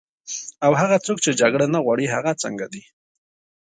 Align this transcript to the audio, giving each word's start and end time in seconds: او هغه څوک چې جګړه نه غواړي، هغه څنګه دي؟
او 0.65 0.71
هغه 0.81 0.97
څوک 1.05 1.17
چې 1.25 1.37
جګړه 1.41 1.65
نه 1.73 1.79
غواړي، 1.85 2.05
هغه 2.15 2.31
څنګه 2.43 2.65
دي؟ 2.73 2.83